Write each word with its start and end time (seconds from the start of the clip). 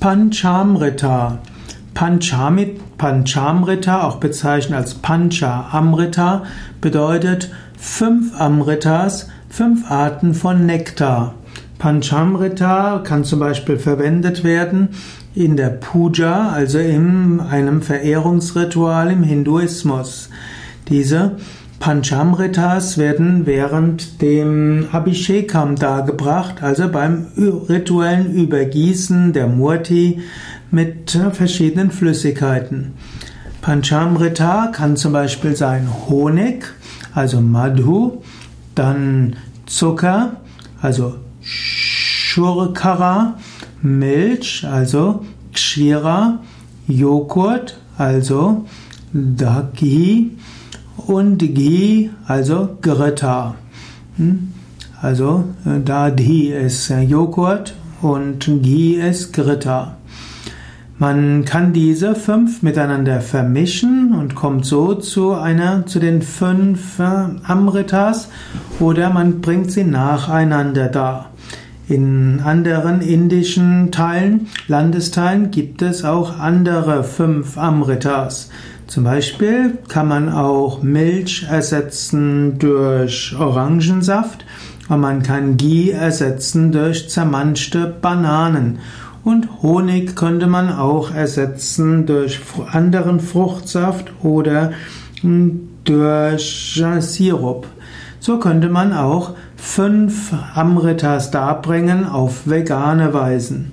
Panchamrita. 0.00 1.38
Panchamrita, 1.92 4.02
auch 4.02 4.16
bezeichnet 4.16 4.78
als 4.78 4.94
Pancha 4.94 5.68
Amrita, 5.72 6.44
bedeutet 6.80 7.50
fünf 7.76 8.40
Amritas, 8.40 9.28
fünf 9.48 9.90
Arten 9.90 10.34
von 10.34 10.66
Nektar. 10.66 11.34
Panchamrita 11.80 13.00
kann 13.02 13.24
zum 13.24 13.40
Beispiel 13.40 13.76
verwendet 13.76 14.44
werden 14.44 14.90
in 15.34 15.56
der 15.56 15.70
Puja, 15.70 16.50
also 16.50 16.78
in 16.78 17.40
einem 17.40 17.82
Verehrungsritual 17.82 19.10
im 19.10 19.24
Hinduismus. 19.24 20.30
Diese 20.88 21.32
Panchamritas 21.80 22.98
werden 22.98 23.46
während 23.46 24.20
dem 24.20 24.88
Abhishekam 24.90 25.76
dargebracht, 25.76 26.62
also 26.62 26.88
beim 26.88 27.28
rituellen 27.36 28.32
Übergießen 28.34 29.32
der 29.32 29.46
Murti 29.46 30.20
mit 30.72 31.16
verschiedenen 31.32 31.92
Flüssigkeiten. 31.92 32.94
Panchamrita 33.62 34.68
kann 34.72 34.96
zum 34.96 35.12
Beispiel 35.12 35.54
sein 35.54 35.88
Honig, 36.08 36.66
also 37.14 37.40
Madhu, 37.40 38.22
dann 38.74 39.36
Zucker, 39.66 40.36
also 40.82 41.14
Shurkara, 41.42 43.38
Milch, 43.82 44.66
also 44.68 45.24
Kshira, 45.52 46.40
Joghurt, 46.88 47.78
also 47.96 48.66
Dagi 49.12 50.32
und 51.06 51.38
Ghee, 51.38 52.10
also 52.26 52.76
Greta. 52.82 53.54
Hm? 54.16 54.52
Also 55.00 55.44
Dadhi 55.84 56.48
ist 56.48 56.90
Joghurt 57.06 57.74
und 58.02 58.50
Ghee 58.62 58.94
ist 58.94 59.32
Greta. 59.32 59.96
Man 61.00 61.44
kann 61.44 61.72
diese 61.72 62.16
fünf 62.16 62.62
miteinander 62.64 63.20
vermischen 63.20 64.14
und 64.14 64.34
kommt 64.34 64.66
so 64.66 64.94
zu 64.94 65.32
einer, 65.34 65.86
zu 65.86 66.00
den 66.00 66.22
fünf 66.22 66.98
Amritas 66.98 68.28
oder 68.80 69.08
man 69.10 69.40
bringt 69.40 69.70
sie 69.70 69.84
nacheinander 69.84 70.88
dar. 70.88 71.30
In 71.88 72.40
anderen 72.44 73.00
indischen 73.00 73.92
Teilen, 73.92 74.48
Landesteilen 74.66 75.52
gibt 75.52 75.82
es 75.82 76.04
auch 76.04 76.40
andere 76.40 77.04
fünf 77.04 77.56
Amritas. 77.56 78.50
Zum 78.88 79.04
Beispiel 79.04 79.76
kann 79.88 80.08
man 80.08 80.32
auch 80.32 80.82
Milch 80.82 81.46
ersetzen 81.48 82.58
durch 82.58 83.36
Orangensaft 83.38 84.46
und 84.88 85.00
man 85.00 85.22
kann 85.22 85.58
Ghee 85.58 85.90
ersetzen 85.90 86.72
durch 86.72 87.10
zermanschte 87.10 87.86
Bananen. 88.00 88.78
Und 89.24 89.60
Honig 89.60 90.16
könnte 90.16 90.46
man 90.46 90.72
auch 90.72 91.14
ersetzen 91.14 92.06
durch 92.06 92.40
anderen 92.72 93.20
Fruchtsaft 93.20 94.10
oder 94.22 94.72
hm, 95.20 95.68
durch 95.84 96.82
Sirup. 97.00 97.66
So 98.20 98.38
könnte 98.38 98.70
man 98.70 98.94
auch 98.94 99.34
fünf 99.56 100.32
Amritas 100.54 101.30
darbringen 101.30 102.06
auf 102.06 102.48
vegane 102.48 103.12
Weisen. 103.12 103.72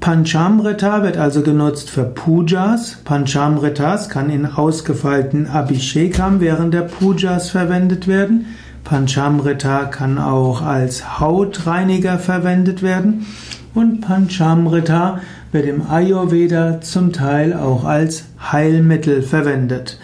Panchamrita 0.00 1.02
wird 1.02 1.18
also 1.18 1.42
genutzt 1.42 1.90
für 1.90 2.04
Pujas. 2.04 2.96
Panchamritas 3.04 4.08
kann 4.08 4.30
in 4.30 4.46
ausgefeilten 4.46 5.46
Abhishekam 5.46 6.40
während 6.40 6.72
der 6.72 6.82
Pujas 6.82 7.50
verwendet 7.50 8.08
werden. 8.08 8.46
Panchamrita 8.82 9.84
kann 9.84 10.18
auch 10.18 10.62
als 10.62 11.20
Hautreiniger 11.20 12.18
verwendet 12.18 12.82
werden. 12.82 13.26
Und 13.74 14.00
Panchamrita 14.00 15.20
wird 15.52 15.66
im 15.66 15.82
Ayurveda 15.86 16.80
zum 16.80 17.12
Teil 17.12 17.52
auch 17.52 17.84
als 17.84 18.24
Heilmittel 18.40 19.20
verwendet. 19.20 19.98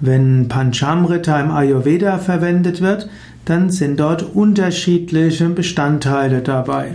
Wenn 0.00 0.48
Panchamrita 0.48 1.38
im 1.40 1.50
Ayurveda 1.50 2.18
verwendet 2.18 2.80
wird, 2.80 3.10
dann 3.44 3.68
sind 3.68 4.00
dort 4.00 4.22
unterschiedliche 4.22 5.50
Bestandteile 5.50 6.40
dabei. 6.40 6.94